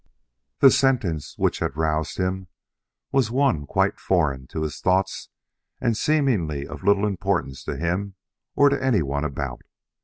The 0.61 0.71
sentence 0.71 1.37
which 1.37 1.59
had 1.59 1.77
roused 1.77 2.17
him 2.17 2.47
was 3.11 3.29
one 3.29 3.67
quite 3.67 3.99
foreign 3.99 4.47
to 4.47 4.63
his 4.63 4.79
thoughts 4.79 5.29
and 5.79 5.95
seemingly 5.95 6.65
of 6.65 6.81
little 6.83 7.05
importance 7.05 7.63
to 7.65 7.77
him 7.77 8.15
or 8.55 8.69
to 8.69 8.83
anyone 8.83 9.23
about. 9.23 9.61